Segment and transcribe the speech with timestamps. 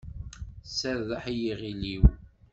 [0.77, 2.03] Serreḥ i yiɣil-iw!